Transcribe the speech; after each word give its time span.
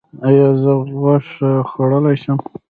ایا 0.27 0.47
زه 0.61 0.71
غوښه 1.01 1.51
خوړلی 1.69 2.15
شم؟ 2.21 2.37